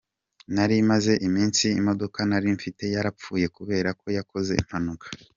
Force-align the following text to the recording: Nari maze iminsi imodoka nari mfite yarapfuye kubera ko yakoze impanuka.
Nari 0.53 0.77
maze 0.91 1.11
iminsi 1.27 1.65
imodoka 1.79 2.19
nari 2.29 2.47
mfite 2.57 2.83
yarapfuye 2.93 3.45
kubera 3.57 3.89
ko 3.99 4.05
yakoze 4.17 4.51
impanuka. 4.61 5.07